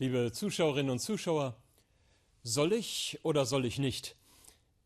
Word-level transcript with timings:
Liebe 0.00 0.30
Zuschauerinnen 0.30 0.92
und 0.92 1.00
Zuschauer, 1.00 1.56
soll 2.44 2.72
ich 2.72 3.18
oder 3.24 3.44
soll 3.44 3.64
ich 3.64 3.80
nicht? 3.80 4.14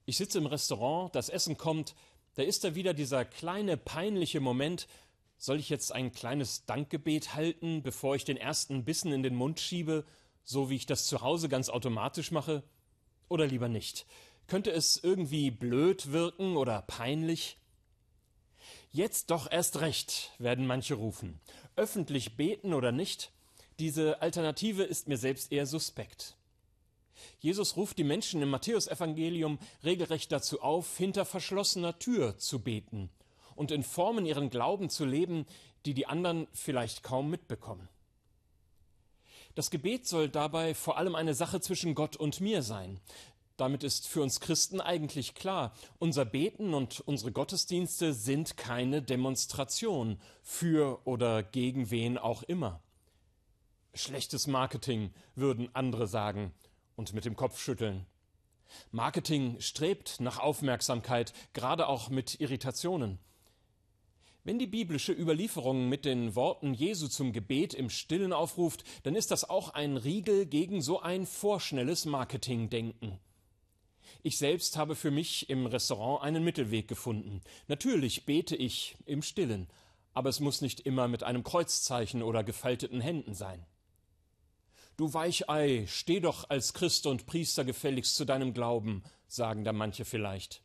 Ich 0.06 0.17
sitze 0.17 0.38
im 0.38 0.46
Restaurant, 0.46 1.15
das 1.15 1.28
Essen 1.28 1.58
kommt, 1.58 1.95
da 2.35 2.42
ist 2.42 2.65
da 2.65 2.74
wieder 2.74 2.95
dieser 2.95 3.27
kleine 3.27 3.77
peinliche 3.77 4.40
Moment, 4.40 4.88
soll 5.37 5.60
ich 5.60 5.69
jetzt 5.69 5.92
ein 5.92 6.13
kleines 6.13 6.64
Dankgebet 6.64 7.35
halten, 7.35 7.83
bevor 7.83 8.17
ich 8.17 8.24
den 8.24 8.38
ersten 8.38 8.87
Bissen 8.87 9.13
in 9.13 9.22
den 9.22 9.35
Mund 9.35 9.60
schiebe, 9.60 10.06
so 10.45 10.71
wie 10.71 10.77
ich 10.77 10.87
das 10.87 11.06
zu 11.06 11.21
Hause 11.21 11.51
ganz 11.51 11.69
automatisch 11.69 12.31
mache? 12.31 12.63
Oder 13.29 13.47
lieber 13.47 13.69
nicht? 13.69 14.06
Könnte 14.47 14.71
es 14.71 14.97
irgendwie 14.97 15.51
blöd 15.51 16.12
wirken 16.12 16.56
oder 16.56 16.80
peinlich? 16.80 17.58
Jetzt 18.92 19.30
doch 19.30 19.52
erst 19.52 19.83
recht, 19.83 20.33
werden 20.38 20.66
manche 20.66 20.94
rufen. 20.94 21.38
Öffentlich 21.77 22.38
beten 22.38 22.72
oder 22.72 22.92
nicht? 22.92 23.30
Diese 23.82 24.22
Alternative 24.22 24.84
ist 24.84 25.09
mir 25.09 25.16
selbst 25.16 25.50
eher 25.50 25.66
suspekt. 25.66 26.36
Jesus 27.41 27.77
ruft 27.77 27.98
die 27.98 28.05
Menschen 28.05 28.41
im 28.41 28.48
Matthäusevangelium 28.48 29.58
regelrecht 29.82 30.30
dazu 30.30 30.62
auf, 30.62 30.96
hinter 30.96 31.24
verschlossener 31.24 31.98
Tür 31.98 32.38
zu 32.38 32.60
beten 32.60 33.10
und 33.56 33.72
in 33.72 33.82
Formen 33.82 34.24
ihren 34.24 34.50
Glauben 34.50 34.88
zu 34.88 35.05
leben, 35.05 35.46
die 35.84 35.95
die 35.95 36.06
anderen 36.06 36.46
vielleicht 36.52 37.02
kaum 37.02 37.28
mitbekommen. 37.28 37.88
Das 39.56 39.68
Gebet 39.68 40.06
soll 40.06 40.28
dabei 40.28 40.77
vor 40.77 40.96
allem 40.96 41.16
eine 41.16 41.34
Sache 41.34 41.60
zwischen 41.60 41.96
Gott 41.96 42.14
und 42.14 42.41
mir 42.41 42.62
sein. 42.62 43.00
Damit 43.56 43.83
ist 43.83 44.06
für 44.06 44.22
uns 44.22 44.38
Christen 44.38 44.80
eigentlich 44.80 45.34
klar, 45.34 45.72
unser 45.98 46.24
Beten 46.24 46.72
und 46.72 47.00
unsere 47.00 47.33
Gottesdienste 47.33 48.14
sind 48.14 48.56
keine 48.56 49.03
Demonstration 49.03 50.20
für 50.41 51.00
oder 51.05 51.42
gegen 51.42 51.91
wen 51.91 52.16
auch 52.16 52.44
immer. 52.44 52.80
Schlechtes 53.94 54.46
Marketing, 54.46 55.12
würden 55.34 55.68
andere 55.74 56.06
sagen 56.06 56.54
und 56.96 57.12
mit 57.12 57.26
dem 57.26 57.36
Kopf 57.36 57.60
schütteln. 57.60 58.06
Marketing 58.90 59.60
strebt 59.60 60.18
nach 60.18 60.38
Aufmerksamkeit, 60.38 61.34
gerade 61.52 61.88
auch 61.88 62.08
mit 62.08 62.40
Irritationen. 62.40 63.18
Wenn 64.44 64.58
die 64.58 64.66
biblische 64.66 65.12
Überlieferung 65.12 65.90
mit 65.90 66.06
den 66.06 66.34
Worten 66.34 66.72
Jesu 66.72 67.06
zum 67.06 67.34
Gebet 67.34 67.74
im 67.74 67.90
Stillen 67.90 68.32
aufruft, 68.32 68.82
dann 69.02 69.14
ist 69.14 69.30
das 69.30 69.48
auch 69.48 69.68
ein 69.68 69.98
Riegel 69.98 70.46
gegen 70.46 70.80
so 70.80 71.00
ein 71.00 71.26
vorschnelles 71.26 72.06
Marketingdenken. 72.06 73.20
Ich 74.22 74.38
selbst 74.38 74.78
habe 74.78 74.96
für 74.96 75.10
mich 75.10 75.50
im 75.50 75.66
Restaurant 75.66 76.22
einen 76.22 76.42
Mittelweg 76.42 76.88
gefunden. 76.88 77.42
Natürlich 77.68 78.24
bete 78.24 78.56
ich 78.56 78.96
im 79.04 79.20
Stillen, 79.20 79.68
aber 80.14 80.30
es 80.30 80.40
muss 80.40 80.62
nicht 80.62 80.80
immer 80.80 81.08
mit 81.08 81.22
einem 81.22 81.44
Kreuzzeichen 81.44 82.22
oder 82.22 82.42
gefalteten 82.42 83.00
Händen 83.00 83.34
sein. 83.34 83.66
Du 84.96 85.14
Weichei, 85.14 85.86
steh 85.88 86.20
doch 86.20 86.50
als 86.50 86.74
Christ 86.74 87.06
und 87.06 87.26
Priester 87.26 87.64
gefälligst 87.64 88.14
zu 88.14 88.24
deinem 88.24 88.52
Glauben, 88.52 89.02
sagen 89.26 89.64
da 89.64 89.72
manche 89.72 90.04
vielleicht. 90.04 90.62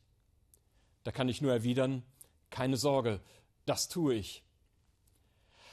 Da 1.03 1.11
kann 1.11 1.29
ich 1.29 1.41
nur 1.41 1.53
erwidern, 1.53 2.03
keine 2.49 2.75
Sorge, 2.75 3.21
das 3.65 3.87
tue 3.87 4.15
ich. 4.15 4.43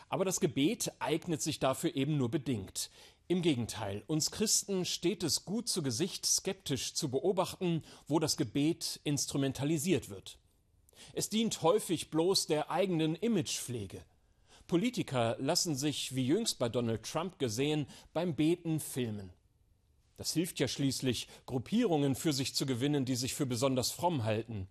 Aber 0.09 0.25
das 0.25 0.39
Gebet 0.39 0.93
eignet 1.01 1.43
sich 1.43 1.59
dafür 1.59 1.97
eben 1.97 2.17
nur 2.17 2.31
bedingt. 2.31 2.91
Im 3.27 3.43
Gegenteil, 3.43 4.05
uns 4.07 4.31
Christen 4.31 4.85
steht 4.85 5.25
es 5.25 5.45
gut 5.45 5.69
zu 5.69 5.83
Gesicht, 5.83 6.25
skeptisch 6.25 6.95
zu 6.95 7.11
beobachten, 7.11 7.83
wo 8.07 8.21
das 8.21 8.37
Gebet 8.37 9.01
instrumentalisiert 9.03 10.11
wird. 10.11 10.39
Es 11.15 11.29
dient 11.29 11.63
häufig 11.63 12.11
bloß 12.11 12.47
der 12.47 12.71
eigenen 12.71 13.17
Imagepflege. 13.17 14.05
Politiker 14.67 15.37
lassen 15.39 15.75
sich, 15.75 16.15
wie 16.15 16.27
jüngst 16.27 16.59
bei 16.59 16.69
Donald 16.69 17.03
Trump 17.03 17.39
gesehen, 17.39 17.87
beim 18.13 18.35
Beten 18.35 18.81
filmen. 18.81 19.31
Das 20.17 20.33
hilft 20.33 20.61
ja 20.61 20.69
schließlich, 20.69 21.29
Gruppierungen 21.47 22.15
für 22.15 22.33
sich 22.33 22.55
zu 22.55 22.67
gewinnen, 22.67 23.05
die 23.05 23.17
sich 23.17 23.35
für 23.35 23.47
besonders 23.47 23.91
fromm 23.91 24.25
halten. 24.25 24.69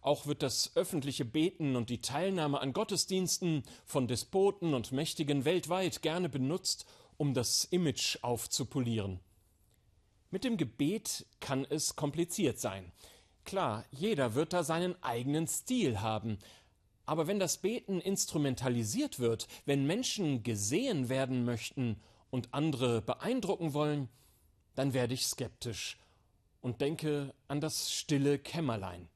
Auch 0.00 0.26
wird 0.26 0.42
das 0.42 0.74
öffentliche 0.76 1.24
Beten 1.24 1.76
und 1.76 1.90
die 1.90 2.00
Teilnahme 2.00 2.60
an 2.60 2.72
Gottesdiensten 2.72 3.62
von 3.84 4.08
Despoten 4.08 4.74
und 4.74 4.92
Mächtigen 4.92 5.44
weltweit 5.44 6.02
gerne 6.02 6.28
benutzt, 6.28 6.86
um 7.16 7.34
das 7.34 7.64
Image 7.64 8.18
aufzupolieren. 8.22 9.20
Mit 10.30 10.44
dem 10.44 10.56
Gebet 10.56 11.26
kann 11.40 11.66
es 11.68 11.94
kompliziert 11.94 12.58
sein. 12.58 12.90
Klar, 13.44 13.84
jeder 13.90 14.34
wird 14.34 14.52
da 14.52 14.64
seinen 14.64 15.00
eigenen 15.02 15.46
Stil 15.46 16.00
haben, 16.00 16.38
aber 17.06 17.26
wenn 17.26 17.38
das 17.38 17.58
Beten 17.58 18.00
instrumentalisiert 18.00 19.18
wird, 19.18 19.48
wenn 19.64 19.86
Menschen 19.86 20.42
gesehen 20.42 21.08
werden 21.08 21.44
möchten 21.44 22.00
und 22.30 22.52
andere 22.54 23.02
beeindrucken 23.02 23.74
wollen, 23.74 24.08
dann 24.74 24.94
werde 24.94 25.14
ich 25.14 25.26
skeptisch 25.26 25.98
und 26.60 26.80
denke 26.80 27.34
an 27.48 27.60
das 27.60 27.92
stille 27.92 28.38
Kämmerlein. 28.38 29.08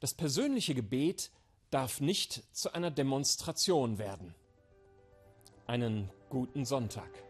Das 0.00 0.14
persönliche 0.14 0.74
Gebet 0.74 1.30
darf 1.70 2.00
nicht 2.00 2.44
zu 2.52 2.72
einer 2.72 2.90
Demonstration 2.90 3.98
werden. 3.98 4.34
Einen 5.66 6.10
guten 6.28 6.64
Sonntag. 6.64 7.25